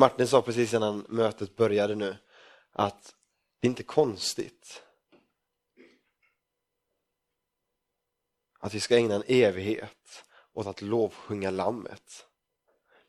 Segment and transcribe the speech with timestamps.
[0.00, 2.16] Martin sa precis innan mötet började nu
[2.72, 3.14] att
[3.60, 4.82] det är inte konstigt
[8.58, 12.26] att vi ska ägna en evighet åt att lovsjunga lammet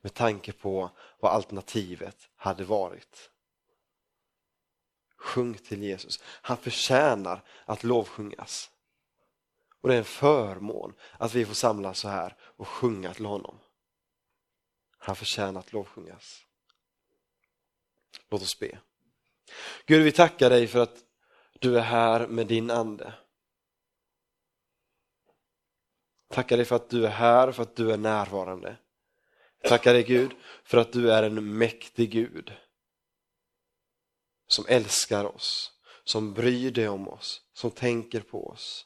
[0.01, 3.31] med tanke på vad alternativet hade varit.
[5.17, 6.19] Sjung till Jesus.
[6.23, 8.71] Han förtjänar att lovsjungas.
[9.81, 13.59] Och det är en förmån att vi får samlas så här och sjunga till honom.
[14.97, 16.45] Han förtjänar att lovsjungas.
[18.29, 18.79] Låt oss be.
[19.85, 20.97] Gud, vi tackar dig för att
[21.59, 23.13] du är här med din ande.
[26.29, 28.77] Tackar dig för att du är här, för att du är närvarande.
[29.63, 30.31] Tackar dig Gud
[30.63, 32.53] för att du är en mäktig Gud
[34.47, 35.71] som älskar oss,
[36.03, 38.85] som bryr dig om oss, som tänker på oss.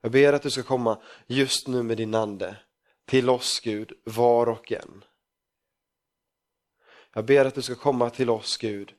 [0.00, 2.56] Jag ber att du ska komma just nu med din ande
[3.04, 5.04] till oss Gud, var och en.
[7.14, 8.94] Jag ber att du ska komma till oss Gud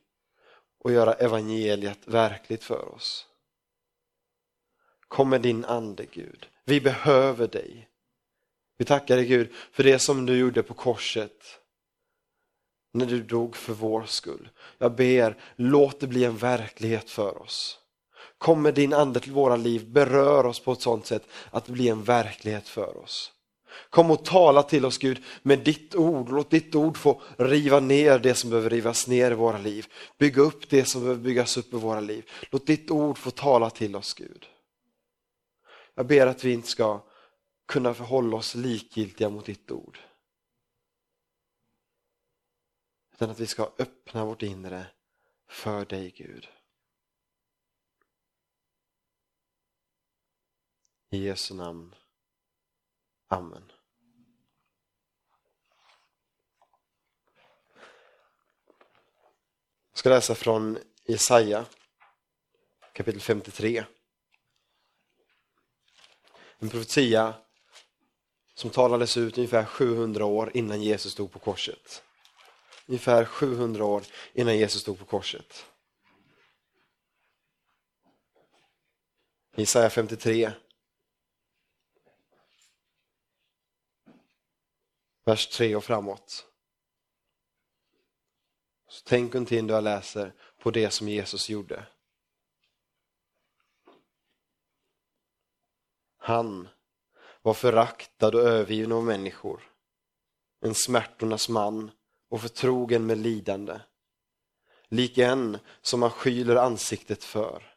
[0.78, 3.26] och göra evangeliet verkligt för oss.
[5.08, 6.46] Kom med din ande Gud.
[6.64, 7.88] Vi behöver dig.
[8.78, 11.58] Vi tackar dig Gud för det som du gjorde på korset
[12.92, 14.48] när du dog för vår skull.
[14.78, 17.78] Jag ber, låt det bli en verklighet för oss.
[18.38, 21.72] Kom med din ande till våra liv, berör oss på ett sådant sätt att det
[21.72, 23.32] blir en verklighet för oss.
[23.90, 26.30] Kom och tala till oss Gud med ditt ord.
[26.30, 29.86] Låt ditt ord få riva ner det som behöver rivas ner i våra liv.
[30.18, 32.30] Bygga upp det som behöver byggas upp i våra liv.
[32.50, 34.46] Låt ditt ord få tala till oss Gud.
[35.94, 37.00] Jag ber att vi inte ska
[37.68, 39.98] kunna förhålla oss likgiltiga mot ditt ord.
[43.12, 44.86] Utan att vi ska öppna vårt inre
[45.48, 46.48] för dig Gud.
[51.10, 51.94] I Jesu namn.
[53.32, 53.72] Amen.
[59.90, 61.66] Jag ska läsa från Jesaja
[62.92, 63.84] kapitel 53.
[66.58, 67.34] En profetia
[68.54, 72.02] som talades ut ungefär 700 år innan Jesus stod på korset.
[72.86, 75.66] Ungefär 700 år innan Jesus stod på korset.
[79.56, 80.52] Jesaja 53.
[85.24, 86.46] Vers 3 och framåt.
[88.88, 91.86] Så tänk en tid då jag läser på det som Jesus gjorde.
[96.16, 96.68] Han
[97.42, 99.72] var föraktad och övergiven av människor.
[100.60, 101.90] En smärtornas man
[102.28, 103.80] och förtrogen med lidande.
[104.88, 107.76] Lik en som man skyler ansiktet för.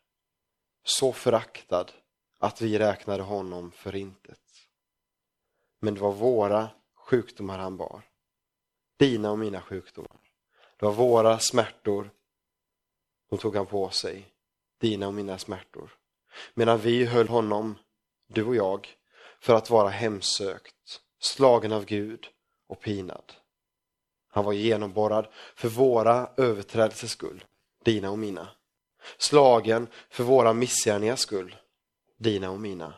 [0.83, 1.91] Så föraktad
[2.39, 4.69] att vi räknade honom för intet.
[5.79, 6.69] Men det var våra
[7.05, 8.01] sjukdomar han bar.
[8.97, 10.19] Dina och mina sjukdomar.
[10.79, 12.09] Det var våra smärtor
[13.29, 14.31] som tog han på sig.
[14.79, 15.97] Dina och mina smärtor.
[16.53, 17.75] Medan vi höll honom,
[18.27, 18.97] du och jag,
[19.39, 22.27] för att vara hemsökt, slagen av Gud
[22.67, 23.33] och pinad.
[24.27, 27.45] Han var genomborrad för våra överträdelsers skull,
[27.83, 28.47] dina och mina.
[29.17, 31.55] Slagen för våra missgärningars skull,
[32.17, 32.93] dina och mina.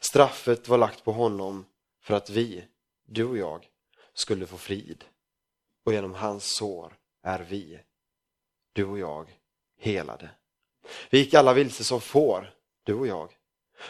[0.00, 1.66] Straffet var lagt på honom
[2.02, 2.64] för att vi,
[3.08, 3.68] du och jag,
[4.14, 5.04] skulle få frid.
[5.84, 7.80] Och genom hans sår är vi,
[8.72, 9.38] du och jag,
[9.78, 10.30] helade.
[11.10, 13.36] Vi gick alla vilse som får, du och jag.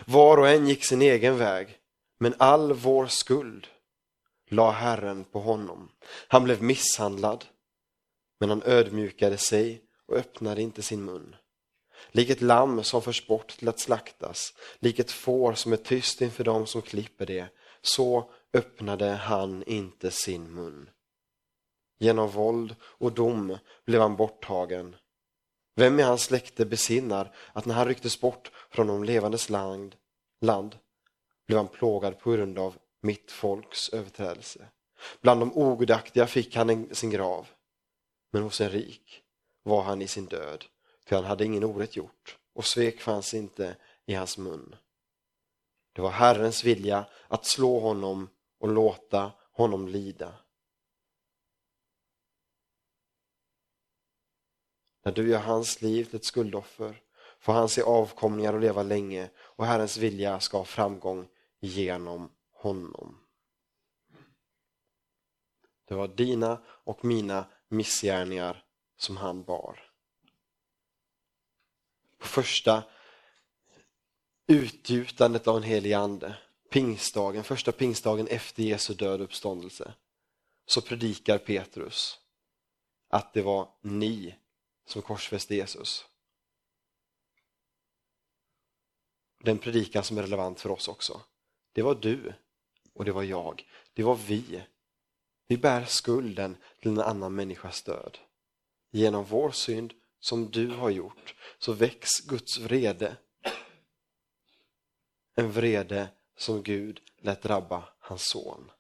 [0.07, 1.79] Var och en gick sin egen väg,
[2.19, 3.67] men all vår skuld
[4.49, 5.91] la Herren på honom.
[6.29, 7.45] Han blev misshandlad,
[8.41, 11.37] men han ödmjukade sig och öppnade inte sin mun.
[12.11, 16.21] Lik ett lamm som förs bort till att slaktas, lik ett får som är tyst
[16.21, 17.49] inför dem som klipper det,
[17.83, 20.91] så öppnade han inte sin mun.
[21.99, 24.97] Genom våld och dom blev han borttagen.
[25.75, 29.97] Vem i hans släkte besinnar att när han rycktes bort från de levandes land,
[30.41, 30.79] land
[31.47, 34.69] blev han plågad på grund av mitt folks överträdelse.
[35.21, 37.49] Bland de ogudaktiga fick han en, sin grav,
[38.33, 39.23] men hos en rik
[39.63, 40.65] var han i sin död,
[41.07, 44.77] för han hade ingen orätt gjort och svek fanns inte i hans mun.
[45.93, 50.35] Det var Herrens vilja att slå honom och låta honom lida.
[55.05, 57.03] När du gör hans liv till ett skuldoffer
[57.39, 61.29] får han se avkomlingar och leva länge och Herrens vilja ska ha framgång
[61.61, 63.29] genom honom.
[65.85, 68.65] Det var dina och mina missgärningar
[68.97, 69.91] som han bar.
[72.19, 72.85] På första
[74.47, 76.39] utgjutandet av en helig ande,
[76.71, 79.95] pingstdagen, första pingstdagen efter Jesu död och uppståndelse,
[80.67, 82.19] så predikar Petrus
[83.09, 84.35] att det var ni
[84.87, 86.05] som korsfäste Jesus.
[89.41, 91.21] Den predikan som är relevant för oss också.
[91.73, 92.35] Det var du
[92.95, 93.69] och det var jag.
[93.95, 94.63] Det var vi.
[95.47, 98.19] Vi bär skulden till en annan människas död.
[98.91, 103.17] Genom vår synd som du har gjort så väcks Guds vrede.
[105.35, 108.71] En vrede som Gud lät drabba hans son.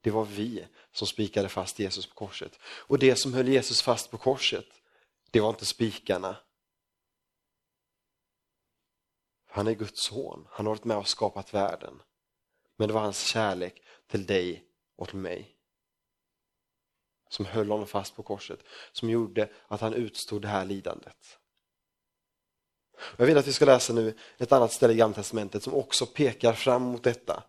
[0.00, 2.58] Det var vi som spikade fast Jesus på korset.
[2.62, 4.66] Och det som höll Jesus fast på korset,
[5.30, 6.36] det var inte spikarna.
[9.48, 12.02] Han är Guds son, han har varit med och skapat världen.
[12.76, 14.64] Men det var hans kärlek till dig
[14.96, 15.56] och till mig
[17.28, 21.38] som höll honom fast på korset, som gjorde att han utstod det här lidandet.
[23.16, 26.06] Jag vill att vi ska läsa nu ett annat ställe i Gamla Testamentet som också
[26.06, 27.42] pekar fram mot detta.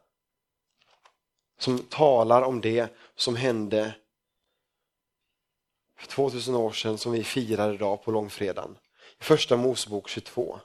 [1.60, 3.96] Som talar om det som hände
[5.98, 8.78] för 2000 år sedan som vi firar idag på långfredagen.
[9.20, 10.60] I första Mosebok 22.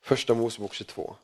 [0.00, 1.16] Första Mosebok 22.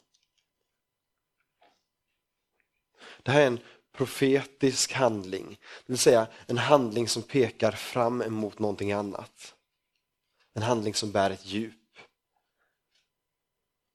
[3.22, 3.60] Det här är en
[3.92, 9.54] profetisk handling, det vill säga en handling som pekar fram emot någonting annat.
[10.58, 11.74] En handling som bär ett djup.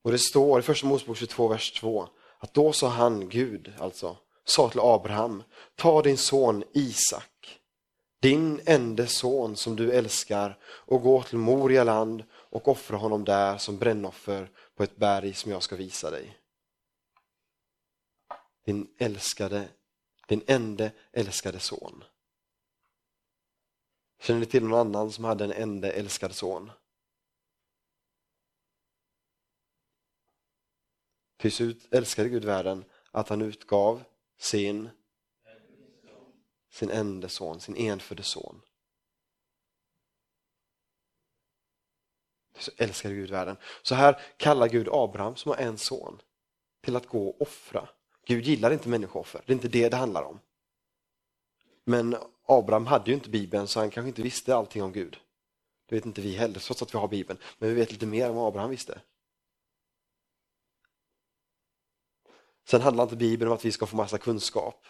[0.04, 4.18] Och det står i första Mosebok 22, vers 2, att då sa han, Gud alltså,
[4.46, 5.44] sa till Abraham,
[5.76, 7.60] ta din son Isak,
[8.22, 13.58] din enda son som du älskar och gå till Moria land och offra honom där
[13.58, 16.38] som brännoffer på ett berg som jag ska visa dig.
[18.66, 19.68] Din älskade
[20.28, 22.04] din enda älskade son.
[24.24, 26.72] Känner ni till någon annan som hade en enda älskad son?
[31.38, 34.04] Till slut älskade Gud världen att han utgav
[34.38, 34.90] sin,
[36.70, 38.62] sin enda son, sin enfödde son.
[42.58, 43.58] Så älskade Gud världen.
[43.82, 46.22] Så här kallar Gud Abraham som har en son
[46.82, 47.90] till att gå och offra
[48.26, 50.40] Gud gillar inte människooffer, det är inte det det handlar om.
[51.84, 52.16] Men
[52.46, 55.18] Abraham hade ju inte Bibeln så han kanske inte visste allting om Gud.
[55.86, 57.40] Det vet inte vi heller, trots att vi har Bibeln.
[57.58, 59.02] Men vi vet lite mer än vad Abraham visste.
[62.68, 64.86] Sen handlar inte Bibeln om att vi ska få massa kunskap.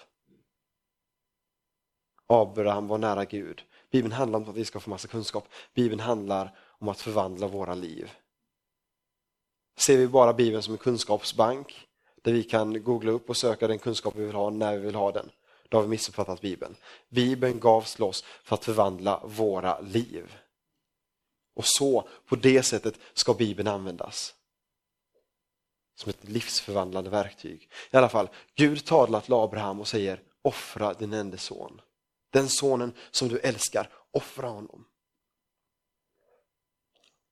[2.28, 3.64] Abraham var nära Gud.
[3.92, 5.48] Bibeln handlar om att vi ska få massa kunskap.
[5.74, 8.12] Bibeln handlar om att förvandla våra liv.
[9.76, 11.88] Ser vi bara Bibeln som en kunskapsbank
[12.22, 14.96] där vi kan googla upp och söka den kunskap vi vill ha när vi vill
[14.96, 15.32] ha den.
[15.74, 16.76] Då har vi missuppfattat Bibeln.
[17.10, 20.38] Bibeln gavs loss för att förvandla våra liv.
[21.56, 24.36] Och så, på det sättet ska Bibeln användas.
[25.96, 27.70] Som ett livsförvandlande verktyg.
[27.92, 31.82] I alla fall, Gud talar till Abraham och säger offra din enda son.
[32.30, 34.86] Den sonen som du älskar, offra honom.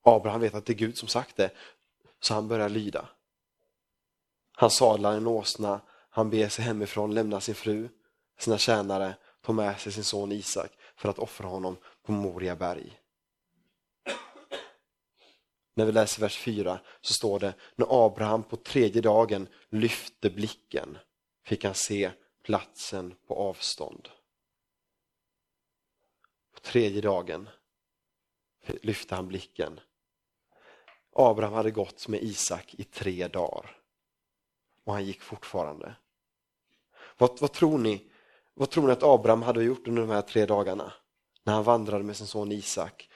[0.03, 1.51] Abraham vet att det är Gud som sagt det,
[2.19, 3.09] så han börjar lyda.
[4.51, 7.89] Han sadlar en åsna, han ber sig hemifrån, lämnar sin fru,
[8.41, 12.97] sina tjänare, tar med sig sin son Isak för att offra honom på Moria berg.
[15.73, 20.97] När vi läser vers 4 så står det, när Abraham på tredje dagen lyfte blicken
[21.43, 22.11] fick han se
[22.43, 24.09] platsen på avstånd.
[26.53, 27.49] På tredje dagen
[28.81, 29.79] lyfte han blicken.
[31.13, 33.77] Abraham hade gått med Isak i tre dagar
[34.83, 35.95] och han gick fortfarande.
[37.17, 38.10] Vad, vad, tror ni,
[38.61, 40.93] vad tror ni att Abraham hade gjort under de här tre dagarna?
[41.43, 43.09] När han vandrade med sin son Isak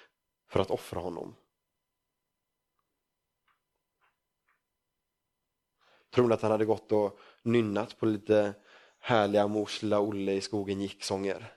[0.50, 1.36] för att offra honom.
[6.14, 8.54] Tror ni att han hade gått och nynnat på lite
[9.00, 11.54] härliga Mors lilla Olle i skogen gick-sånger?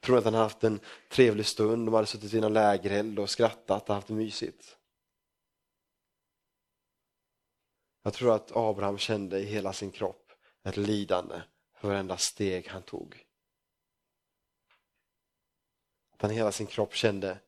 [0.00, 0.80] Tror ni att han hade haft en
[1.10, 4.78] trevlig stund, de hade suttit vid någon lägereld och skrattat och haft det mysigt?
[8.02, 10.23] Jag tror att Abraham kände i hela sin kropp
[10.64, 11.42] ett lidande
[11.74, 13.26] för varenda steg han tog.
[16.12, 17.38] Att han i hela sin kropp kände,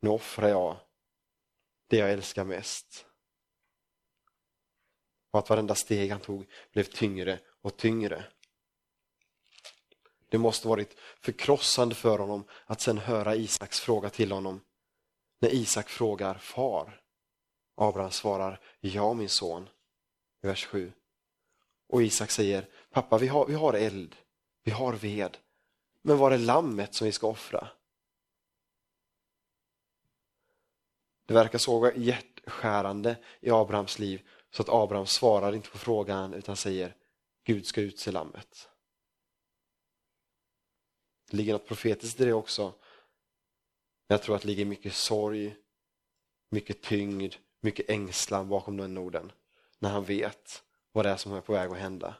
[0.00, 0.76] nu offrar jag
[1.86, 3.06] det jag älskar mest.
[5.30, 8.24] Och att varenda steg han tog blev tyngre och tyngre.
[10.28, 14.64] Det måste varit förkrossande för honom att sen höra Isaks fråga till honom.
[15.38, 17.02] När Isak frågar far,
[17.74, 19.68] Abraham svarar, ja min son,
[20.42, 20.92] i vers 7.
[21.86, 24.16] Och Isak säger, pappa vi har, vi har eld,
[24.62, 25.38] vi har ved,
[26.02, 27.68] men var är lammet som vi ska offra?
[31.26, 36.56] Det verkar så hjärtskärande i Abrahams liv så att Abraham svarar inte på frågan utan
[36.56, 36.96] säger,
[37.44, 38.68] Gud ska utse lammet.
[41.30, 42.74] Det ligger något profetiskt i det också.
[44.06, 45.56] Jag tror att det ligger mycket sorg,
[46.50, 49.32] mycket tyngd, mycket ängslan bakom den orden.
[49.78, 50.63] När han vet
[50.94, 52.16] vad det är som är på väg att hända.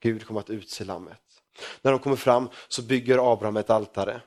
[0.00, 1.42] Gud kommer att utse lammet.
[1.82, 4.22] När de kommer fram så bygger Abraham ett altare.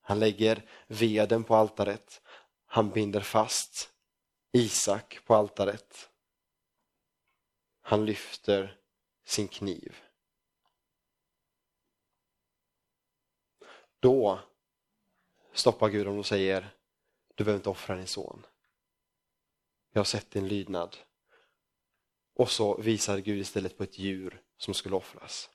[0.00, 2.22] Han lägger veden på altaret.
[2.66, 3.90] Han binder fast
[4.52, 6.10] Isak på altaret.
[7.80, 8.80] Han lyfter
[9.24, 9.96] sin kniv.
[14.00, 14.40] Då
[15.52, 16.74] stoppar Gud honom och säger,
[17.34, 18.46] du behöver inte offra din son.
[19.92, 20.96] Jag har sett din lydnad.
[22.38, 25.50] Och så visar Gud istället på ett djur som skulle offras.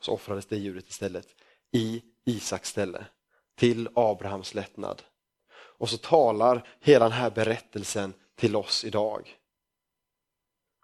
[0.00, 1.28] Så offrades det djuret istället
[1.70, 3.06] i Isaks ställe,
[3.54, 5.02] till Abrahams lättnad.
[5.52, 9.40] Och så talar hela den här berättelsen till oss idag.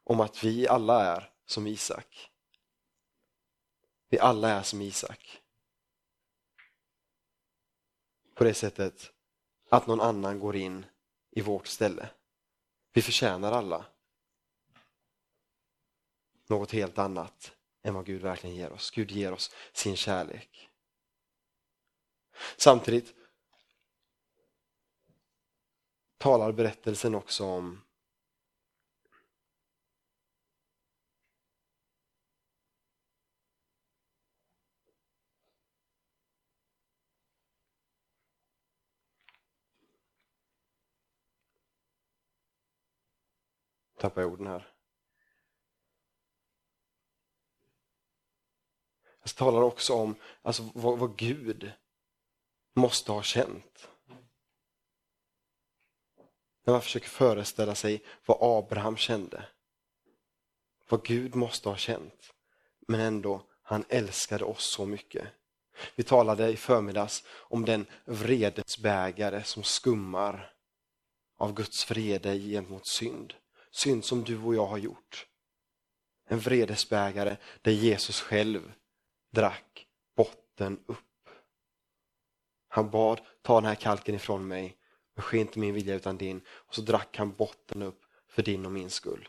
[0.04, 2.30] Om att vi alla är som Isak.
[4.08, 5.42] Vi alla är som Isak.
[8.34, 9.12] På det sättet
[9.70, 10.86] att någon annan går in
[11.38, 12.10] i vårt ställe.
[12.92, 13.86] Vi förtjänar alla
[16.46, 18.90] något helt annat än vad Gud verkligen ger oss.
[18.90, 20.68] Gud ger oss sin kärlek.
[22.56, 23.14] Samtidigt
[26.18, 27.82] talar berättelsen också om
[43.98, 44.72] tappar jag orden här.
[49.22, 51.72] Jag talar också om alltså, vad, vad Gud
[52.74, 53.88] måste ha känt.
[56.64, 59.48] När man försöker föreställa sig vad Abraham kände.
[60.88, 62.34] Vad Gud måste ha känt.
[62.80, 65.28] Men ändå, han älskade oss så mycket.
[65.94, 70.52] Vi talade i förmiddags om den vredesbägare som skummar
[71.36, 73.34] av Guds vrede gentemot synd.
[73.78, 75.26] Synd som du och jag har gjort.
[76.28, 78.72] En vredesbägare där Jesus själv
[79.30, 81.28] drack botten upp.
[82.68, 84.76] Han bad, ta den här kalken ifrån mig,
[85.14, 86.40] men ske inte min vilja utan din.
[86.48, 89.28] Och så drack han botten upp för din och min skull.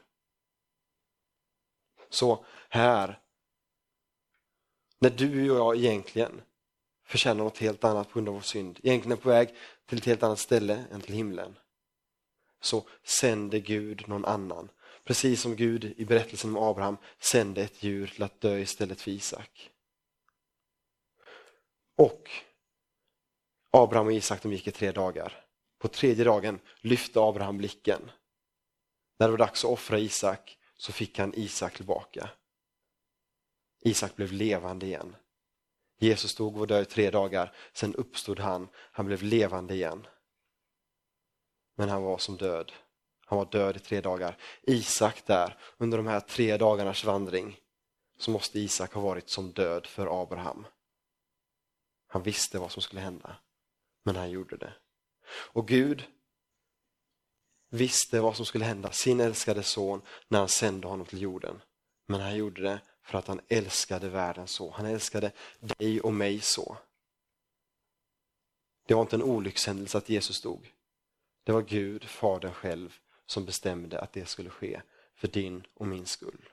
[2.10, 3.20] Så här,
[5.00, 6.42] när du och jag egentligen
[7.06, 10.06] förtjänar något helt annat på grund av vår synd, egentligen är på väg till ett
[10.06, 11.56] helt annat ställe än till himlen,
[12.62, 14.70] så sänder Gud någon annan.
[15.04, 19.12] Precis som Gud i berättelsen om Abraham sände ett djur till att dö istället för
[19.12, 19.72] Isak.
[21.96, 22.30] Och
[23.72, 25.46] Abraham och Isak de gick i tre dagar.
[25.80, 28.12] På tredje dagen lyfte Abraham blicken.
[29.20, 32.30] När det var dags att offra Isak så fick han Isak tillbaka.
[33.82, 35.16] Isak blev levande igen.
[36.00, 40.08] Jesus stod och var död i tre dagar, sen uppstod han, han blev levande igen.
[41.80, 42.72] Men han var som död.
[43.26, 44.38] Han var död i tre dagar.
[44.62, 47.60] Isak där, under de här tre dagarnas vandring,
[48.18, 50.68] så måste Isak ha varit som död för Abraham.
[52.08, 53.36] Han visste vad som skulle hända,
[54.06, 54.74] men han gjorde det.
[55.30, 56.04] Och Gud
[57.70, 61.62] visste vad som skulle hända sin älskade son när han sände honom till jorden.
[62.08, 64.72] Men han gjorde det för att han älskade världen så.
[64.72, 66.78] Han älskade dig och mig så.
[68.88, 70.74] Det var inte en olyckshändelse att Jesus dog.
[71.50, 74.82] Det var Gud, Fadern själv, som bestämde att det skulle ske
[75.16, 76.50] för din och min skull.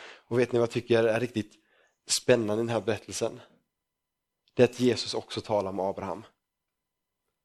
[0.00, 1.54] Och vet ni vad jag tycker är riktigt
[2.06, 3.40] spännande i den här berättelsen?
[4.54, 6.24] Det är att Jesus också talar om Abraham.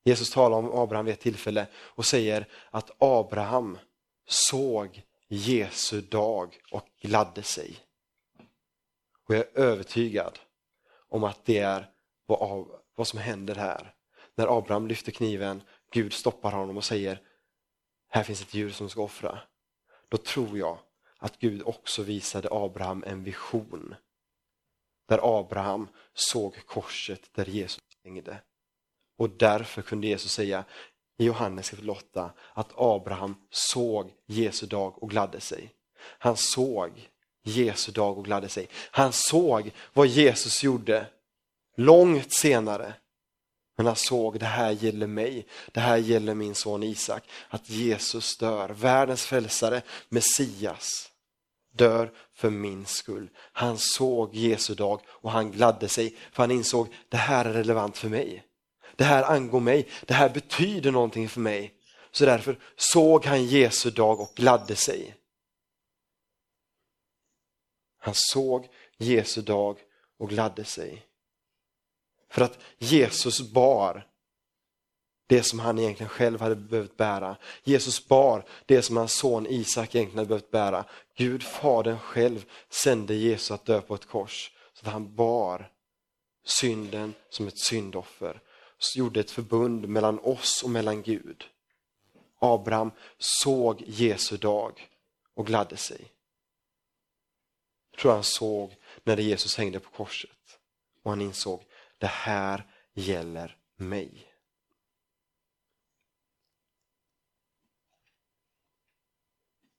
[0.04, 3.78] Jesus talar om Abraham vid ett tillfälle och säger att Abraham
[4.26, 7.78] såg Jesu dag och gladde sig.
[9.28, 10.40] Och jag är övertygad
[11.10, 11.92] om att det är
[12.26, 13.93] vad, vad som händer här.
[14.36, 17.22] När Abraham lyfter kniven, Gud stoppar honom och säger
[18.10, 19.40] här finns ett djur som ska offra.
[20.10, 20.80] Då tror jag
[21.18, 23.96] att Gud också visade Abraham en vision.
[25.08, 28.42] Där Abraham såg korset där Jesus hängde.
[29.18, 30.66] Och därför kunde Jesus säga
[31.18, 35.74] i Johannes kapitel 8 att Abraham såg Jesu dag och gladde sig.
[36.00, 37.10] Han såg
[37.44, 38.68] Jesu dag och gladde sig.
[38.92, 41.08] Han såg vad Jesus gjorde
[41.76, 42.94] långt senare.
[43.76, 47.24] Men han såg, det här gäller mig, det här gäller min son Isak.
[47.50, 51.12] Att Jesus dör, världens frälsare, Messias,
[51.74, 53.30] dör för min skull.
[53.54, 57.98] Han såg Jesu dag och han gladde sig för han insåg, det här är relevant
[57.98, 58.44] för mig.
[58.96, 61.74] Det här angår mig, det här betyder någonting för mig.
[62.12, 65.16] Så därför såg han Jesu dag och gladde sig.
[67.98, 69.80] Han såg Jesu dag
[70.20, 71.06] och gladde sig.
[72.34, 74.08] För att Jesus bar
[75.28, 77.38] det som han egentligen själv hade behövt bära.
[77.64, 80.86] Jesus bar det som hans son Isak egentligen hade behövt bära.
[81.16, 84.52] Gud, Fadern själv, sände Jesus att dö på ett kors.
[84.74, 85.72] Så att han bar
[86.46, 88.42] synden som ett syndoffer.
[88.78, 91.44] Så gjorde ett förbund mellan oss och mellan Gud.
[92.40, 94.90] Abraham såg Jesu dag
[95.34, 96.12] och gladde sig.
[97.92, 100.60] Jag tror han såg när Jesus hängde på korset.
[101.04, 101.64] Och han insåg,
[102.04, 104.34] det här gäller mig.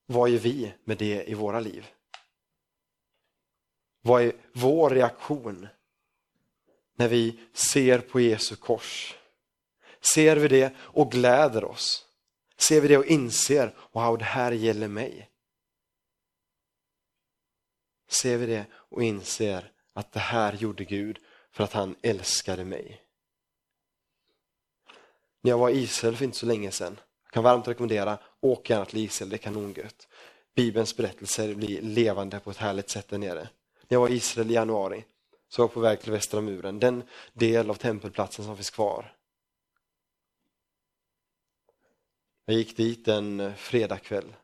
[0.06, 1.86] Vad gör vi med det i våra liv?
[4.00, 5.68] Vad är vår reaktion
[6.94, 9.16] när vi ser på Jesu kors?
[10.14, 12.08] Ser vi det och gläder oss?
[12.56, 15.30] Ser vi det och inser, wow, det här gäller mig?
[18.08, 21.18] Ser vi det och inser att det här gjorde Gud
[21.54, 23.02] för att han älskade mig?
[25.40, 28.84] När jag var i Israel för inte så länge sedan kan varmt rekommendera, åk gärna
[28.84, 30.08] till Israel, det är kanongött.
[30.54, 33.48] Bibelns berättelser blir levande på ett härligt sätt där nere.
[33.88, 35.04] När jag var i Israel i januari
[35.48, 39.16] så var jag på väg till Västra muren, den del av tempelplatsen som finns kvar.
[42.44, 44.34] Jag gick dit en fredagkväll.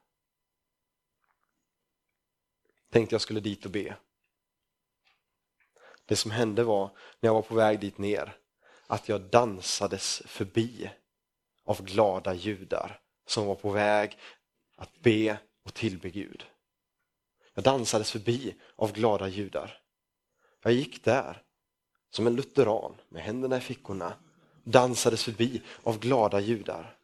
[2.91, 3.97] Tänkte jag skulle dit och be.
[6.11, 6.91] Det som hände var,
[7.21, 8.37] när jag var på väg dit ner,
[8.87, 10.91] att jag dansades förbi
[11.65, 14.19] av glada judar som var på väg
[14.77, 16.45] att be och tillbe Gud.
[17.55, 19.79] Jag dansades förbi av glada judar.
[20.63, 21.43] Jag gick där
[22.11, 24.13] som en lutheran med händerna i fickorna,
[24.65, 26.97] dansades förbi av glada judar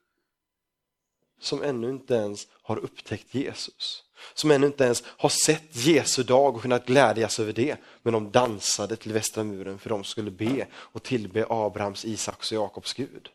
[1.38, 4.04] som ännu inte ens har upptäckt Jesus.
[4.34, 7.76] Som ännu inte ens har sett Jesu dag och kunnat glädjas över det.
[8.02, 12.56] Men de dansade till västra muren för de skulle be och tillbe Abrahams, Isaks och
[12.56, 13.28] Jakobs Gud.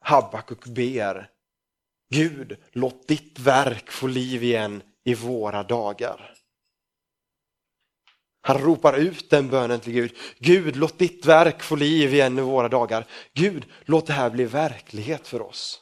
[0.00, 1.30] Habakuk ber,
[2.10, 6.37] Gud, låt ditt verk få liv igen i våra dagar.
[8.40, 10.16] Han ropar ut den bönen till Gud.
[10.38, 13.06] Gud, låt ditt verk få liv igen i våra dagar.
[13.34, 15.80] Gud, låt det här bli verklighet för oss.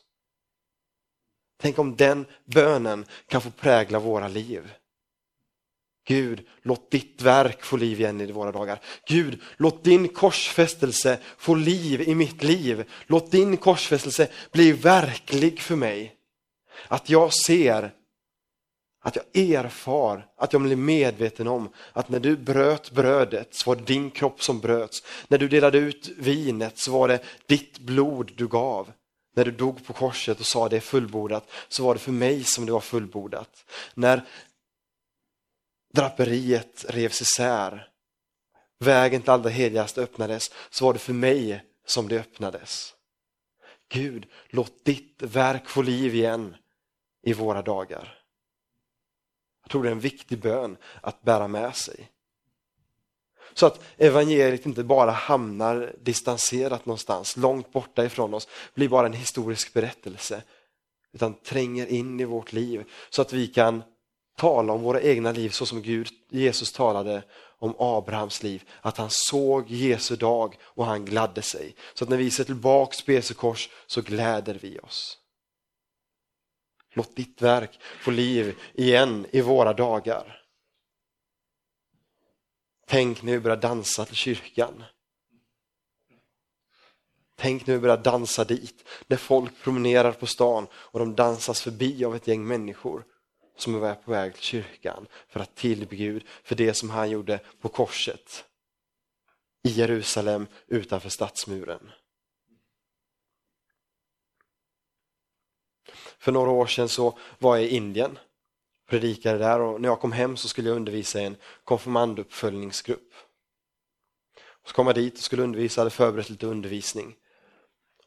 [1.61, 4.73] Tänk om den bönen kan få prägla våra liv.
[6.07, 8.81] Gud, låt ditt verk få liv igen i våra dagar.
[9.09, 12.85] Gud, låt din korsfästelse få liv i mitt liv.
[13.07, 16.15] Låt din korsfästelse bli verklig för mig.
[16.89, 17.93] Att jag ser,
[19.07, 23.77] att jag erfar, att jag blir medveten om att när du bröt brödet så var
[23.77, 25.03] det din kropp som bröts.
[25.29, 28.93] När du delade ut vinet så var det ditt blod du gav.
[29.37, 32.45] När du dog på korset och sa det är fullbordat så var det för mig
[32.45, 33.65] som det var fullbordat.
[33.95, 34.25] När
[35.95, 37.89] draperiet revs isär,
[38.79, 42.95] vägen till allra heligaste öppnades, så var det för mig som det öppnades.
[43.89, 46.57] Gud, låt ditt verk få liv igen
[47.23, 48.26] i våra dagar.
[49.67, 52.11] Jag tror det är en viktig bön att bära med sig.
[53.55, 59.13] Så att evangeliet inte bara hamnar distanserat någonstans, långt borta ifrån oss, blir bara en
[59.13, 60.43] historisk berättelse,
[61.13, 63.83] utan tränger in i vårt liv så att vi kan
[64.37, 67.23] tala om våra egna liv så som Gud, Jesus talade
[67.59, 68.63] om Abrahams liv.
[68.81, 71.75] Att han såg Jesu dag och han gladde sig.
[71.95, 75.19] Så att när vi ser tillbaks på Jesu kors så gläder vi oss.
[76.97, 80.43] Låt ditt verk få liv igen i våra dagar.
[82.87, 84.85] Tänk när vi börjar dansa till kyrkan.
[87.35, 92.05] Tänk när vi börjar dansa dit, när folk promenerar på stan och de dansas förbi
[92.05, 93.05] av ett gäng människor
[93.57, 97.41] som är på väg till kyrkan för att tillbe Gud för det som han gjorde
[97.61, 98.45] på korset
[99.63, 101.91] i Jerusalem utanför stadsmuren.
[106.19, 108.19] För några år sedan så var jag i Indien,
[108.87, 113.15] predikade där och när jag kom hem så skulle jag undervisa i en konfirmanduppföljningsgrupp.
[114.67, 117.17] Så kom jag dit och skulle undervisa, hade förberett lite undervisning.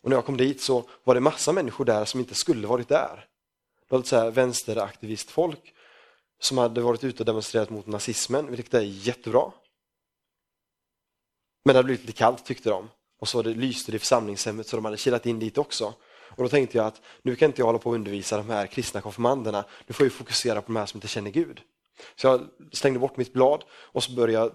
[0.01, 2.87] Och när jag kom dit så var det massa människor där som inte skulle varit
[2.87, 3.27] där.
[3.79, 5.73] Det var lite så här vänsteraktivistfolk
[6.39, 9.51] som hade varit ute och demonstrerat mot nazismen, vilket är jättebra.
[11.65, 12.89] Men det hade blivit lite kallt tyckte de.
[13.19, 15.93] Och så det lyste det i församlingshemmet så de hade kilat in dit också.
[16.29, 18.67] Och då tänkte jag att nu kan inte jag hålla på och undervisa de här
[18.67, 21.61] kristna konfirmanderna, nu får jag fokusera på de här som inte känner Gud.
[22.15, 24.51] Så jag slängde bort mitt blad och så började jag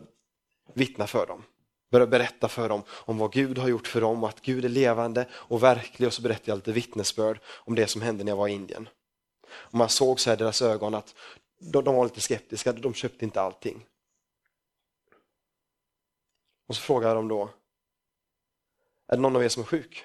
[0.74, 1.42] vittna för dem.
[1.90, 4.68] Började berätta för dem om vad Gud har gjort för dem och att Gud är
[4.68, 8.36] levande och verklig och så berättade jag lite vittnesbörd om det som hände när jag
[8.36, 8.88] var i Indien.
[9.52, 11.14] Och man såg så här i deras ögon att
[11.58, 13.86] de, de var lite skeptiska, de köpte inte allting.
[16.66, 17.50] Och så frågade de då,
[19.08, 20.04] är det någon av er som är sjuk?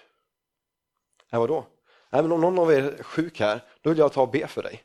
[1.31, 1.65] Nej, vadå?
[2.09, 4.47] Nej, men om någon av er är sjuk här, då vill jag ta och be
[4.47, 4.83] för dig.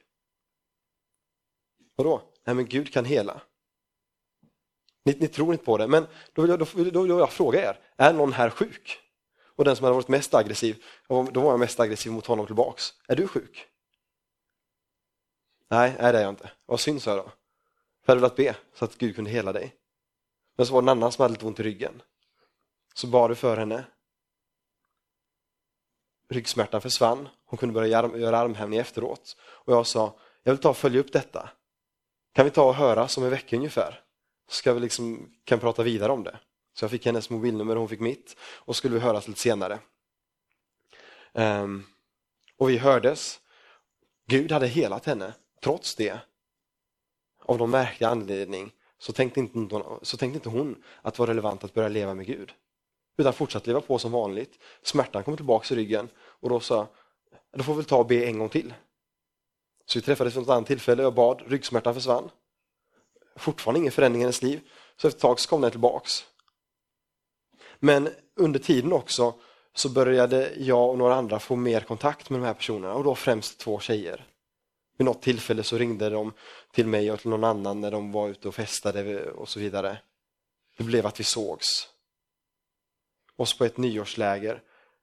[1.97, 2.23] Vadå?
[2.45, 3.41] Nej, men Gud kan hela.
[5.05, 7.71] Ni, ni tror inte på det, men då vill, jag, då, då vill jag fråga
[7.71, 9.01] er, är någon här sjuk?
[9.57, 12.93] Och den som hade varit mest aggressiv, då var jag mest aggressiv mot honom tillbaks.
[13.09, 13.67] Är du sjuk?
[15.71, 16.51] Nej, nej det är jag inte.
[16.67, 17.23] Vad synd sa jag då.
[17.25, 17.33] För
[18.05, 19.75] jag hade velat be så att Gud kunde hela dig.
[20.57, 22.03] Men så var det en annan som hade lite ont i ryggen.
[22.95, 23.85] Så bad du för henne.
[26.35, 27.29] Ryggsmärtan försvann.
[27.47, 29.37] Hon kunde börja göra armhävning efteråt.
[29.41, 31.51] Och jag sa, jag vill ta och följa upp detta.
[32.33, 34.01] Kan vi ta och höra som en vecka ungefär?
[34.49, 36.39] Så ska vi liksom, kan prata vidare om det.
[36.75, 38.37] Så jag fick hennes mobilnummer, hon fick mitt.
[38.41, 39.79] Och skulle vi höras lite senare.
[41.33, 41.87] Um,
[42.57, 43.41] och vi hördes.
[44.27, 46.19] Gud hade helat henne, trots det.
[47.39, 51.65] Av någon märklig anledning så tänkte, inte, så tänkte inte hon att det var relevant
[51.65, 52.53] att börja leva med Gud.
[53.17, 54.59] Utan fortsatte leva på som vanligt.
[54.83, 56.89] Smärtan kom tillbaka i ryggen och då sa
[57.53, 58.75] då får vi väl ta och be en gång till.
[59.87, 62.31] Så vi träffades vid ett annat tillfälle, jag bad, ryggsmärtan försvann.
[63.37, 64.61] Fortfarande ingen förändring i hennes liv,
[64.97, 66.25] så efter ett tag så kom den tillbaks.
[67.79, 69.35] Men under tiden också
[69.75, 73.15] så började jag och några andra få mer kontakt med de här personerna och då
[73.15, 74.27] främst två tjejer.
[74.97, 76.33] Vid något tillfälle så ringde de
[76.73, 79.99] till mig och till någon annan när de var ute och festade och så vidare.
[80.77, 81.89] Det blev att vi sågs.
[83.37, 84.63] Och så på ett nyårsläger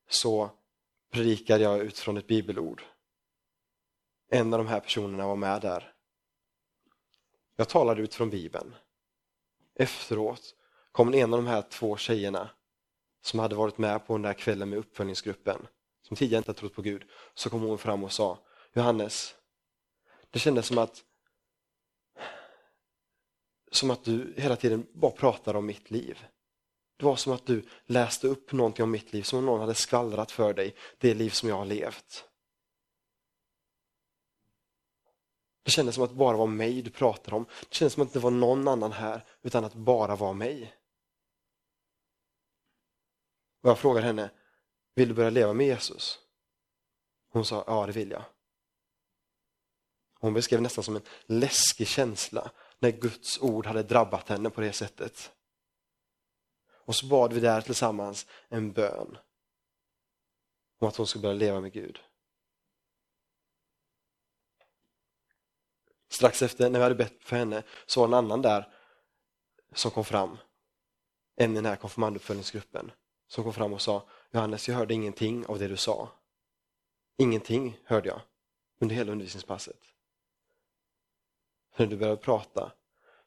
[0.10, 0.50] så
[1.12, 2.84] predikade jag utifrån ett bibelord.
[4.30, 5.94] En av de här personerna var med där.
[7.56, 8.76] Jag talade utifrån bibeln.
[9.76, 10.56] Efteråt
[10.92, 12.50] kom en av de här två tjejerna
[13.22, 15.68] som hade varit med på den där kvällen med uppföljningsgruppen,
[16.02, 18.40] som tidigare inte trott på Gud, så kom hon fram och sa
[18.74, 19.36] Johannes,
[20.30, 21.04] det kändes som att
[23.72, 26.26] som att du hela tiden bara pratade om mitt liv.
[27.02, 29.76] Det var som att du läste upp någonting om mitt liv, som om någon hade
[29.76, 32.26] skvallrat för dig det liv som jag har levt.
[35.64, 37.46] Det kändes som att det bara var mig du pratade om.
[37.70, 40.76] Det kändes som att det var någon annan här, utan att bara vara mig.
[43.62, 44.32] Och jag frågade henne,
[44.96, 46.20] vill du börja leva med Jesus?
[47.30, 48.24] Hon sa, ja det vill jag.
[50.20, 54.74] Hon beskrev nästan som en läskig känsla när Guds ord hade drabbat henne på det
[54.74, 55.32] sättet.
[56.86, 59.18] Och så bad vi där tillsammans en bön
[60.80, 62.00] om att hon skulle börja leva med Gud.
[66.10, 68.74] Strax efter när vi hade bett för henne så var det en annan där
[69.74, 70.38] som kom fram.
[71.36, 72.92] En i den här konfirmanduppföljningsgruppen
[73.28, 76.10] som kom fram och sa Johannes, jag hörde ingenting av det du sa.
[77.18, 78.22] Ingenting hörde jag
[78.80, 79.82] under hela undervisningspasset.
[81.78, 82.72] När du började prata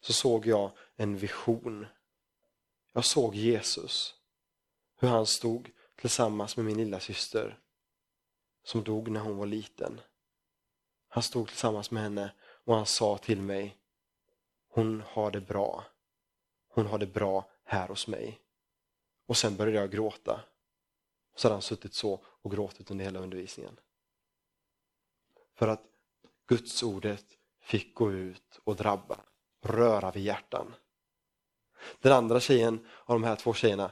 [0.01, 1.87] så såg jag en vision.
[2.97, 4.15] Jag såg Jesus.
[4.97, 7.59] Hur han stod tillsammans med min lilla syster
[8.63, 10.01] som dog när hon var liten.
[11.09, 13.77] Han stod tillsammans med henne och han sa till mig
[14.69, 15.85] Hon har det bra.
[16.69, 18.41] Hon har det bra här hos mig.
[19.27, 20.45] Och sen började jag gråta.
[21.37, 23.81] Så hade han suttit så och gråtit under hela undervisningen.
[25.55, 25.83] För att
[26.47, 27.25] Guds ordet
[27.61, 29.21] fick gå ut och drabba,
[29.61, 30.75] röra vid hjärtan.
[32.01, 33.91] Den andra tjejen av de här två tjejerna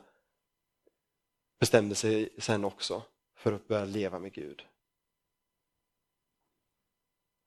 [1.60, 3.02] bestämde sig sen också
[3.36, 4.62] för att börja leva med Gud.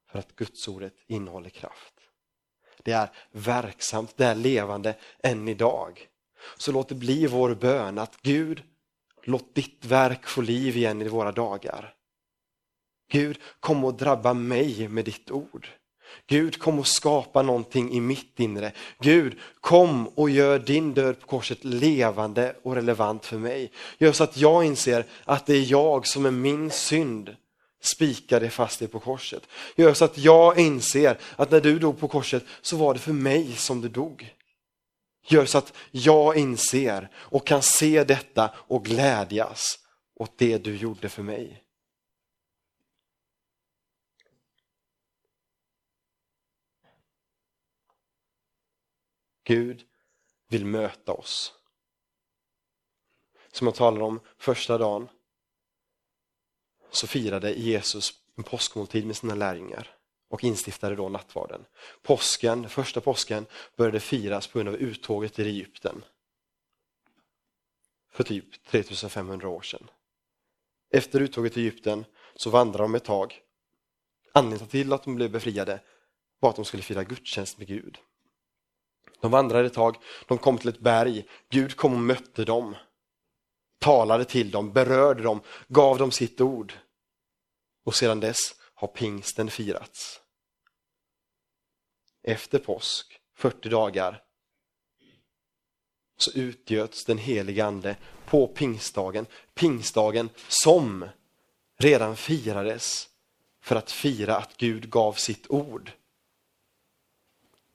[0.09, 1.93] För att Gudsordet innehåller kraft.
[2.83, 6.09] Det är verksamt, det är levande än idag.
[6.57, 8.63] Så låt det bli vår bön att Gud,
[9.23, 11.95] låt ditt verk få liv igen i våra dagar.
[13.07, 15.67] Gud, kom och drabba mig med ditt ord.
[16.27, 18.71] Gud, kom och skapa någonting i mitt inre.
[18.99, 23.71] Gud, kom och gör din död på korset levande och relevant för mig.
[23.97, 27.35] Gör så att jag inser att det är jag som är min synd
[27.81, 29.43] spikade fast dig på korset.
[29.75, 33.13] Gör så att jag inser att när du dog på korset så var det för
[33.13, 34.33] mig som du dog.
[35.27, 39.79] Gör så att jag inser och kan se detta och glädjas
[40.15, 41.64] åt det du gjorde för mig.
[49.45, 49.85] Gud
[50.47, 51.53] vill möta oss.
[53.51, 55.09] Som jag talade om första dagen
[56.91, 59.97] så firade Jesus en påskmåltid med sina lärjungar
[60.29, 61.65] och instiftade då nattvarden.
[62.01, 66.03] Påsken, första påsken började firas på grund av uttåget i Egypten.
[68.11, 69.89] för typ 3500 år sedan.
[70.89, 72.05] Efter uttåget till Egypten
[72.35, 73.41] så vandrade de ett tag.
[74.31, 75.81] Anledningen till att de blev befriade
[76.39, 77.97] var att de skulle fira gudstjänst med Gud.
[79.19, 79.97] De vandrade ett tag,
[80.27, 82.75] de kom till ett berg, Gud kom och mötte dem,
[83.79, 86.73] talade till dem, berörde dem, gav dem sitt ord.
[87.85, 90.21] Och sedan dess har pingsten firats.
[92.23, 94.21] Efter påsk, 40 dagar,
[96.17, 99.25] så utgöts den helige ande på pingstdagen.
[99.53, 101.09] Pingstdagen som
[101.77, 103.09] redan firades
[103.61, 105.91] för att fira att Gud gav sitt ord.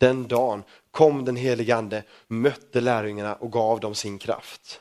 [0.01, 4.81] Den dagen kom den helige ande, mötte lärjungarna och gav dem sin kraft.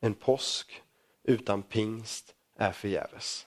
[0.00, 0.82] En påsk
[1.22, 3.46] utan pingst är förgäves.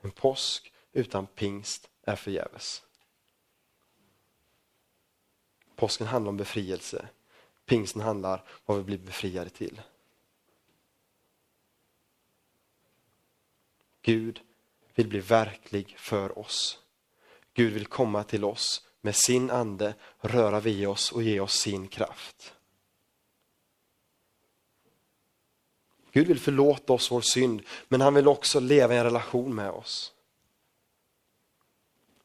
[0.00, 2.82] En påsk utan pingst är förgäves.
[5.76, 7.08] Påsken handlar om befrielse.
[7.64, 9.82] Pingsten handlar om vad vi blir befriade till.
[14.02, 14.40] Gud
[15.00, 16.78] vill bli verklig för oss.
[17.54, 21.88] Gud vill komma till oss med sin ande, röra vid oss och ge oss sin
[21.88, 22.54] kraft.
[26.12, 29.70] Gud vill förlåta oss vår synd, men han vill också leva i en relation med
[29.70, 30.12] oss.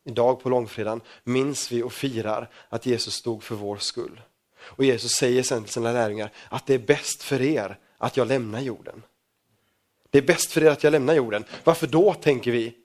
[0.04, 4.22] Idag på långfredagen minns vi och firar att Jesus stod för vår skull.
[4.58, 8.28] Och Jesus säger sen till sina lärjungar att det är bäst för er att jag
[8.28, 9.04] lämnar jorden.
[10.10, 11.44] Det är bäst för er att jag lämnar jorden.
[11.64, 12.76] Varför då, tänker vi?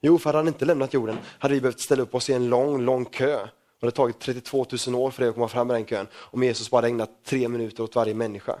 [0.00, 2.48] Jo, för hade han inte lämnat jorden hade vi behövt ställa upp oss i en
[2.48, 3.40] lång, lång kö.
[3.42, 3.48] Och
[3.80, 6.06] det hade tagit 32 000 år för det att komma fram i den kön.
[6.14, 8.58] Om Jesus bara ägnat tre minuter åt varje människa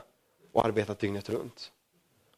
[0.52, 1.72] och arbetat dygnet runt.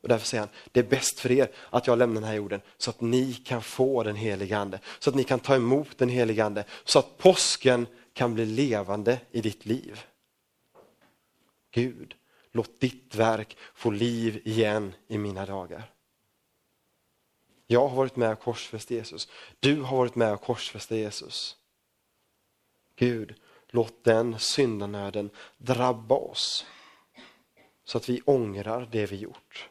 [0.04, 2.60] Och därför säger han, det är bäst för er att jag lämnar den här jorden
[2.76, 4.80] så att ni kan få den helige ande.
[4.98, 6.64] Så att ni kan ta emot den helige ande.
[6.84, 10.00] Så att påsken kan bli levande i ditt liv.
[11.70, 12.14] Gud,
[12.54, 15.92] låt ditt verk få liv igen i mina dagar.
[17.66, 19.28] Jag har varit med och korsfäst Jesus.
[19.60, 21.56] Du har varit med och korsfäst Jesus.
[22.96, 23.34] Gud,
[23.68, 26.66] låt den syndanöden drabba oss
[27.84, 29.68] så att vi ångrar det vi gjort.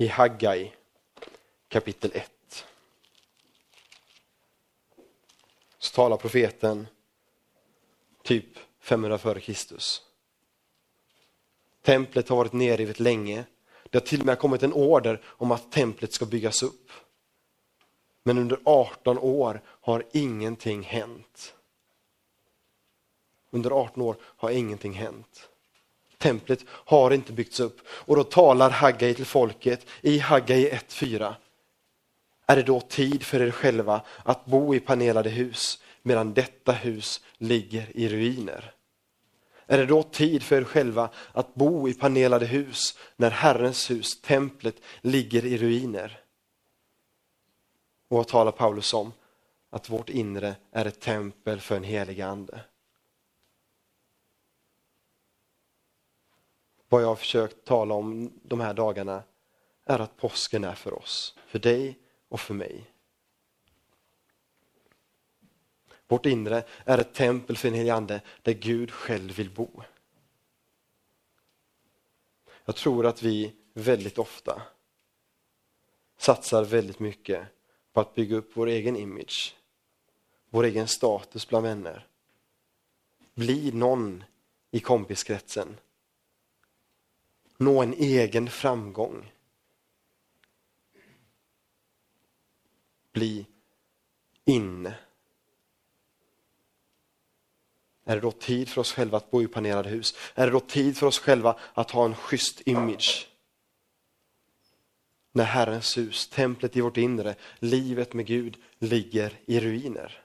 [0.00, 0.72] i Haggai
[1.68, 2.64] kapitel 1.
[5.78, 6.86] Så talar profeten
[8.30, 10.02] typ 500 före Kristus.
[11.82, 13.44] Templet har varit nerrivet länge.
[13.90, 16.90] Det har till och med kommit en order om att templet ska byggas upp.
[18.22, 21.54] Men under 18 år har ingenting hänt.
[23.50, 25.50] Under 18 år har ingenting hänt
[26.20, 27.80] templet har inte byggts upp.
[27.88, 31.34] Och då talar Haggai till folket i Haggai 1.4.
[32.46, 37.24] Är det då tid för er själva att bo i panelade hus medan detta hus
[37.36, 38.74] ligger i ruiner?
[39.66, 44.20] Är det då tid för er själva att bo i panelade hus när Herrens hus,
[44.20, 46.20] templet, ligger i ruiner?
[48.08, 49.12] Och vad talar Paulus om?
[49.70, 52.60] Att vårt inre är ett tempel för en helig ande.
[56.88, 59.22] Vad jag har försökt tala om de här dagarna
[59.84, 62.89] är att påsken är för oss, för dig och för mig.
[66.10, 69.82] Vårt inre är ett tempel för den helige ande där Gud själv vill bo.
[72.64, 74.62] Jag tror att vi väldigt ofta
[76.18, 77.46] satsar väldigt mycket
[77.92, 79.56] på att bygga upp vår egen image,
[80.50, 82.06] vår egen status bland vänner.
[83.34, 84.24] Bli någon
[84.70, 85.76] i kompiskretsen
[87.60, 89.32] nå en egen framgång.
[93.12, 93.46] Bli
[94.44, 94.94] inne.
[98.04, 100.14] Är det då tid för oss själva att bo i planerade hus?
[100.34, 103.28] Är det då tid för oss själva att ha en schysst image?
[105.32, 110.24] När Herrens hus, templet i vårt inre, livet med Gud ligger i ruiner.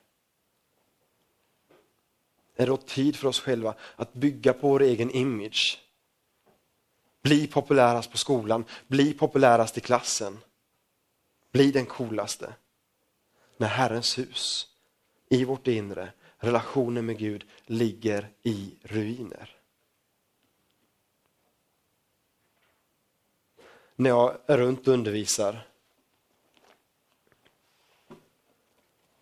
[2.55, 5.81] Är det då tid för oss själva att bygga på vår egen image?
[7.21, 10.37] Bli populärast på skolan, bli populärast i klassen.
[11.51, 12.53] Bli den coolaste.
[13.57, 14.67] När Herrens hus,
[15.29, 16.11] i vårt inre,
[16.45, 19.55] relationen med Gud ligger i ruiner.
[23.95, 25.67] När jag är runt och undervisar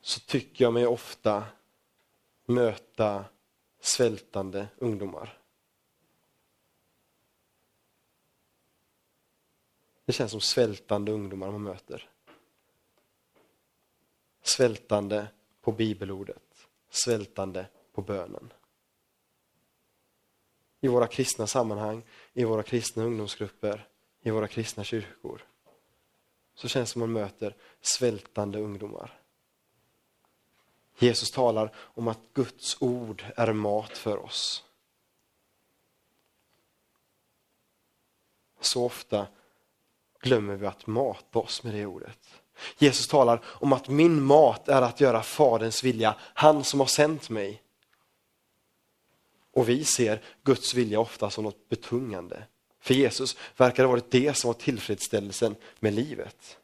[0.02, 1.46] så tycker jag mig ofta
[2.46, 3.26] möta
[3.80, 5.40] svältande ungdomar.
[10.06, 12.10] Det känns som svältande ungdomar man möter.
[14.42, 15.28] Svältande
[15.62, 16.53] på bibelordet,
[16.93, 18.53] svältande på bönen.
[20.82, 22.03] I våra kristna sammanhang,
[22.34, 23.88] i våra kristna ungdomsgrupper,
[24.21, 25.45] i våra kristna kyrkor
[26.56, 29.19] så känns det som man möter svältande ungdomar.
[30.97, 34.63] Jesus talar om att Guds ord är mat för oss.
[38.60, 39.27] Så ofta
[40.19, 42.42] glömmer vi att mata oss med det ordet.
[42.78, 47.30] Jesus talar om att min mat är att göra Faderns vilja, han som har sänt
[47.30, 47.63] mig.
[49.52, 52.44] Och vi ser Guds vilja ofta som något betungande.
[52.80, 56.58] För Jesus verkar det ha varit det som var tillfredsställelsen med livet.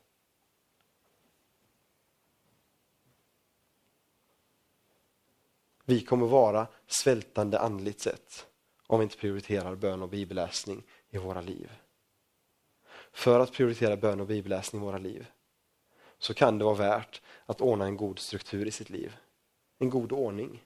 [5.86, 8.46] Vi kommer vara svältande andligt sett
[8.88, 11.72] om vi inte prioriterar bön och bibelläsning i våra liv.
[13.12, 15.28] För att prioritera bön och bibelläsning i våra liv
[16.20, 19.18] så kan det vara värt att ordna en god struktur i sitt liv.
[19.78, 20.64] En god ordning.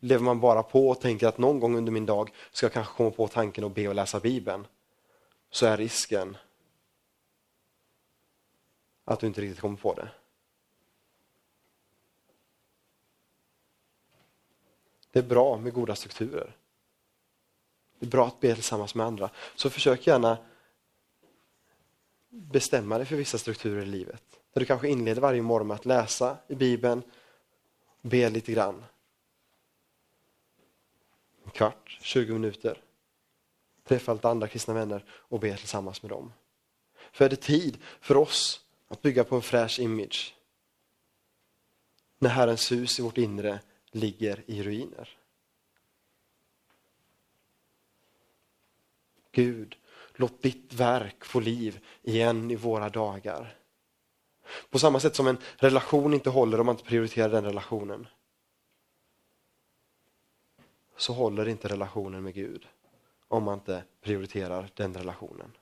[0.00, 2.94] Lever man bara på och tänker att någon gång under min dag ska jag kanske
[2.94, 4.66] komma på tanken att be och läsa Bibeln
[5.50, 6.36] så är risken
[9.04, 10.08] att du inte riktigt kommer på det.
[15.12, 16.56] Det är bra med goda strukturer.
[17.98, 19.30] Det är bra att be tillsammans med andra.
[19.54, 20.38] Så försök gärna
[22.30, 24.22] bestämma dig för vissa strukturer i livet.
[24.52, 27.02] Där du kanske inleder varje morgon med att läsa i Bibeln,
[28.02, 28.84] be lite grann.
[31.44, 32.82] En kvart, 20 minuter.
[33.84, 36.32] Träffa lite andra kristna vänner och be tillsammans med dem.
[37.12, 40.34] För är det tid för oss att bygga på en fräsch image
[42.18, 45.18] när Herrens hus i vårt inre ligger i ruiner.
[49.32, 49.76] Gud,
[50.20, 53.56] låt ditt verk få liv igen i våra dagar.
[54.70, 58.06] På samma sätt som en relation inte håller om man inte prioriterar den relationen.
[60.96, 62.68] Så håller inte relationen med Gud
[63.28, 65.56] om man inte prioriterar den relationen.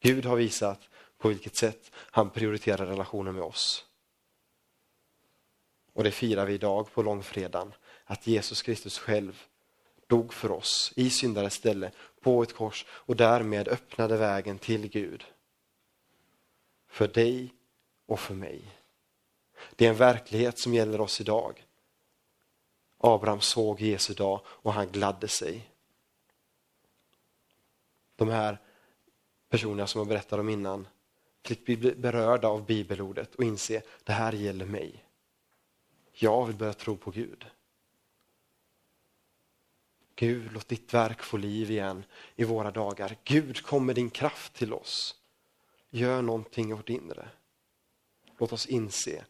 [0.00, 3.86] Gud har visat på vilket sätt han prioriterar relationen med oss.
[5.92, 9.46] Och det firar vi idag på långfredagen, att Jesus Kristus själv
[10.12, 15.24] dog för oss i syndares ställe på ett kors och därmed öppnade vägen till Gud.
[16.88, 17.54] För dig
[18.06, 18.62] och för mig.
[19.76, 21.66] Det är en verklighet som gäller oss idag.
[22.98, 25.70] Abraham såg Jesu dag och han gladde sig.
[28.16, 28.58] De här
[29.48, 30.88] personerna som jag berättade om innan
[31.42, 35.04] fick bli berörda av bibelordet och inse att det här gäller mig.
[36.12, 37.46] Jag vill börja tro på Gud.
[40.14, 42.04] Gud, låt ditt verk få liv igen
[42.36, 43.16] i våra dagar.
[43.24, 45.14] Gud, kom med din kraft till oss.
[45.90, 47.28] Gör någonting i vårt inre.
[48.38, 49.24] Låt oss inse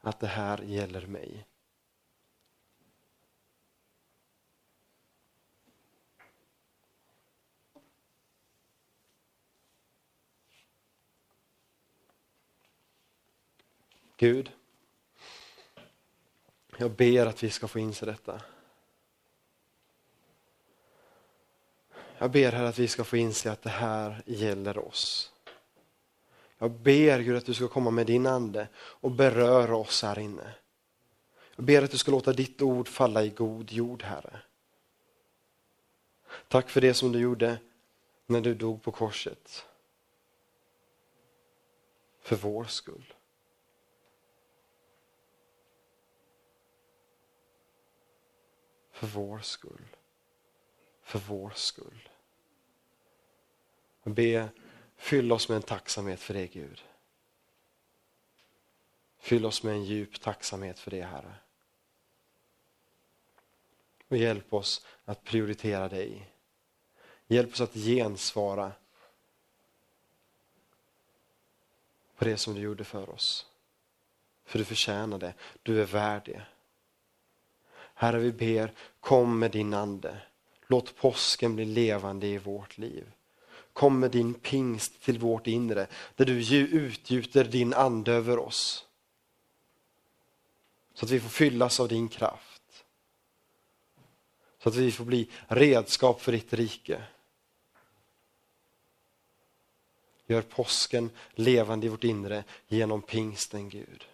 [0.00, 1.46] att det här gäller mig.
[14.16, 14.52] Gud,
[16.76, 18.42] jag ber att vi ska få inse detta.
[22.20, 25.32] Jag ber här att vi ska få inse att det här gäller oss.
[26.58, 30.54] Jag ber Gud att du ska komma med din ande och beröra oss här inne.
[31.56, 34.40] Jag ber att du ska låta ditt ord falla i god jord, Herre.
[36.48, 37.58] Tack för det som du gjorde
[38.26, 39.66] när du dog på korset.
[42.20, 43.14] För vår skull.
[48.90, 49.97] För vår skull.
[51.08, 52.08] För vår skull.
[54.02, 54.48] Be,
[54.96, 56.84] fyll oss med en tacksamhet för det Gud.
[59.18, 61.34] Fyll oss med en djup tacksamhet för det Herre.
[64.08, 66.32] Och hjälp oss att prioritera dig.
[67.26, 68.72] Hjälp oss att gensvara
[72.16, 73.46] på det som du gjorde för oss.
[74.44, 76.42] För du förtjänar det, du är värd det.
[77.94, 80.22] Herre, vi ber, kom med din ande.
[80.70, 83.12] Låt påsken bli levande i vårt liv.
[83.72, 88.86] Kom med din pingst till vårt inre, där du utgjuter din ande över oss.
[90.94, 92.84] Så att vi får fyllas av din kraft.
[94.62, 97.02] Så att vi får bli redskap för ditt rike.
[100.26, 104.04] Gör påsken levande i vårt inre genom pingsten, Gud.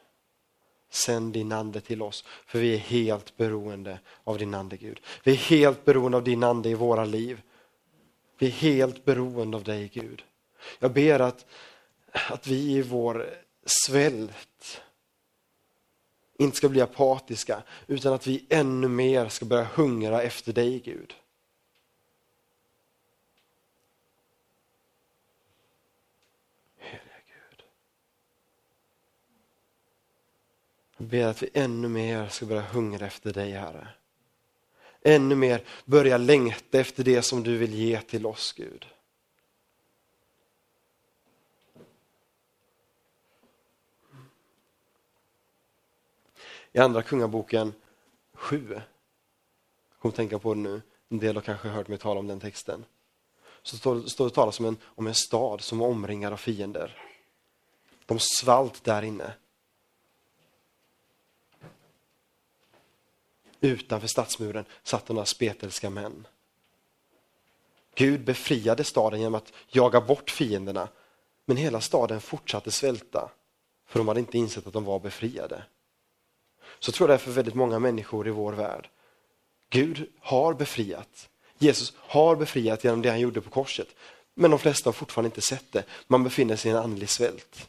[0.95, 5.01] Sänd din ande till oss, för vi är helt beroende av din ande Gud.
[5.25, 7.43] Vi är helt beroende av din ande i våra liv.
[8.39, 10.23] Vi är helt beroende av dig Gud.
[10.79, 11.47] Jag ber att,
[12.13, 13.35] att vi i vår
[13.87, 14.83] svält
[16.39, 21.15] inte ska bli apatiska, utan att vi ännu mer ska börja hungra efter dig, Gud.
[26.79, 27.63] Heliga Gud.
[30.91, 33.89] Jag ber att vi ännu mer ska börja hungra efter dig, Herre.
[35.03, 38.87] Ännu mer börja längta efter det som du vill ge till oss, Gud.
[46.73, 47.73] I andra kungaboken
[48.33, 48.83] 7, jag
[49.99, 52.41] kommer att tänka på det nu, en del har kanske hört mig tala om den
[52.41, 52.85] texten.
[53.63, 56.99] Så står, står det talas om en, om en stad som var omringad av fiender.
[58.07, 59.33] De svalt där inne.
[63.65, 66.27] Utanför stadsmuren satt några spetälska män.
[67.95, 70.89] Gud befriade staden genom att jaga bort fienderna,
[71.45, 73.31] men hela staden fortsatte svälta,
[73.87, 75.63] för de hade inte insett att de var befriade.
[76.79, 78.89] Så tror jag det är för väldigt många människor i vår värld.
[79.71, 81.29] Gud har befriat.
[81.59, 83.89] Jesus har befriat genom det han gjorde på korset.
[84.35, 85.85] Men de flesta har fortfarande inte sett det.
[86.07, 87.69] Man befinner sig i en andlig svält.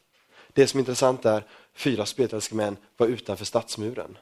[0.53, 1.43] Det som är intressant är,
[1.73, 4.17] fyra spetälska män var utanför stadsmuren.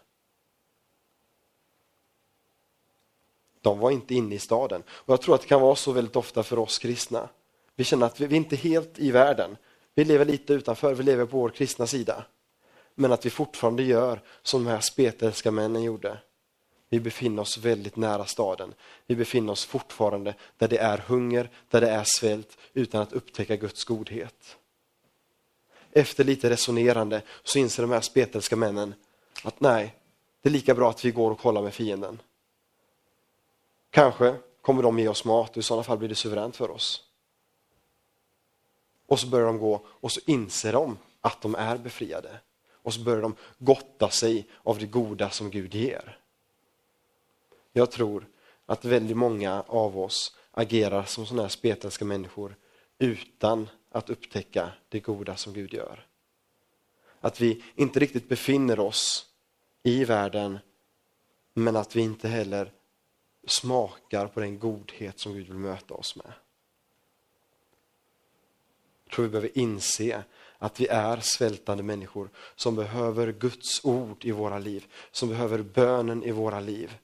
[3.64, 4.84] De var inte inne i staden.
[4.90, 7.30] Och Jag tror att det kan vara så väldigt ofta för oss kristna.
[7.76, 9.58] Vi känner att vi är inte helt i världen.
[9.96, 12.26] Vi lever lite utanför, vi lever på vår kristna sida.
[12.96, 16.18] Men att vi fortfarande gör som de här spetälska männen gjorde.
[16.90, 18.74] Vi befinner oss väldigt nära staden.
[19.08, 23.56] Vi befinner oss fortfarande där det är hunger, där det är svält, utan att upptäcka
[23.56, 24.58] Guds godhet.
[25.92, 28.94] Efter lite resonerande så inser de här spetälska männen
[29.44, 29.96] att nej,
[30.42, 32.20] det är lika bra att vi går och kollar med fienden.
[33.94, 37.04] Kanske kommer de ge oss mat och i sådana fall blir det suveränt för oss.
[39.08, 42.40] Och så börjar de gå och så inser de att de är befriade
[42.72, 46.20] och så börjar de gotta sig av det goda som Gud ger.
[47.74, 48.28] Jag tror
[48.66, 52.56] att väldigt många av oss agerar som sådana här spetälska människor
[52.98, 56.08] utan att upptäcka det goda som Gud gör.
[57.20, 59.26] Att vi inte riktigt befinner oss
[59.84, 60.60] i världen
[61.54, 62.72] men att vi inte heller
[63.48, 66.34] smakar på den godhet som Gud vill möta oss med.
[69.04, 70.24] Jag tror vi behöver inse
[70.58, 76.24] att vi är svältande människor som behöver Guds ord i våra liv, som behöver bönen
[76.24, 76.98] i våra liv.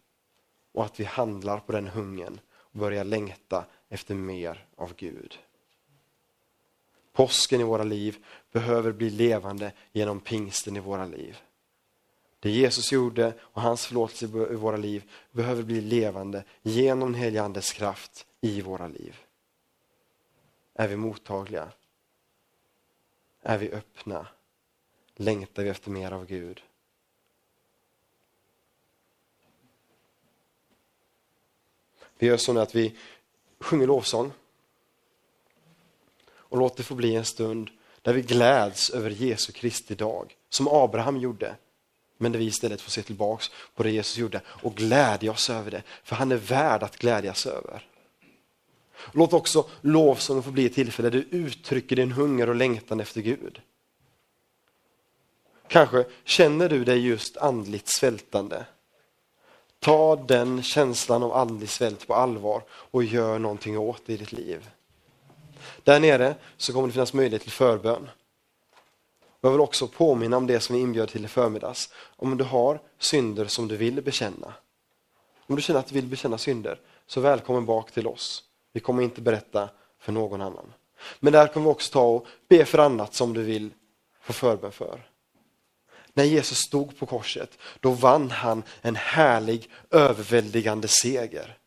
[0.71, 5.39] Och att vi handlar på den hungern och börjar längta efter mer av Gud.
[7.13, 11.37] Påsken i våra liv behöver bli levande genom pingsten i våra liv.
[12.39, 17.43] Det Jesus gjorde och hans förlåtelse i våra liv behöver bli levande genom den helige
[17.43, 19.17] Andes kraft i våra liv.
[20.73, 21.71] Är vi mottagliga
[23.41, 24.27] är vi öppna?
[25.15, 26.63] Längtar vi efter mer av Gud?
[32.17, 32.97] Vi gör så nu att vi
[33.59, 34.31] sjunger lovsång
[36.29, 37.69] och låter det få bli en stund
[38.01, 41.55] där vi gläds över Jesu Kristi dag, som Abraham gjorde.
[42.21, 45.71] Men där vi istället får se tillbaks på det Jesus gjorde och glädja oss över
[45.71, 47.85] det, för han är värd att glädjas över.
[49.11, 53.21] Låt också lovsången få bli ett tillfälle där du uttrycker din hunger och längtan efter
[53.21, 53.61] Gud.
[55.67, 58.65] Kanske känner du dig just andligt svältande.
[59.79, 64.31] Ta den känslan av andlig svält på allvar och gör någonting åt det i ditt
[64.31, 64.69] liv.
[65.83, 68.09] Där nere så kommer det finnas möjlighet till förbön.
[69.41, 71.93] Jag vill också påminna om det som vi inbjöd till i förmiddags.
[72.15, 74.53] Om du har synder som du vill bekänna.
[75.47, 78.43] Om du känner att du vill bekänna synder, så välkommen bak till oss.
[78.73, 79.69] Vi kommer inte berätta
[79.99, 80.73] för någon annan.
[81.19, 83.73] Men där kommer vi också ta och be för annat som du vill
[84.21, 85.09] få förbön för.
[86.13, 91.58] När Jesus stod på korset, då vann han en härlig överväldigande seger.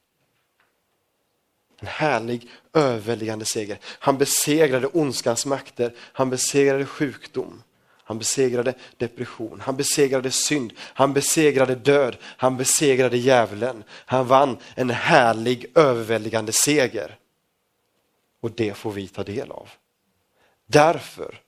[1.83, 3.79] En härlig överväldigande seger.
[3.85, 7.63] Han besegrade ondskans makter, han besegrade sjukdom.
[8.05, 13.85] Han besegrade depression, han besegrade synd, han besegrade död, han besegrade djävulen.
[13.89, 17.19] Han vann en härlig överväldigande seger.
[18.41, 19.71] Och det får vi ta del av.
[20.67, 21.41] Därför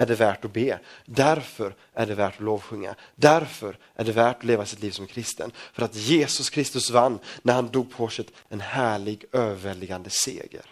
[0.00, 0.78] är det värt att be.
[1.04, 2.94] Därför är det värt att lovsjunga.
[3.14, 5.52] Därför är det värt att leva sitt liv som kristen.
[5.72, 10.64] För att Jesus Kristus vann, när han dog på korset, en härlig överväldigande seger.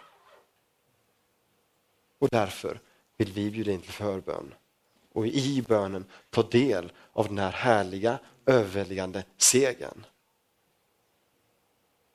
[2.19, 2.79] Och därför
[3.17, 4.53] vill vi bjuda in till förbön
[5.13, 10.05] och i bönen ta del av den här härliga, överväldigande segern.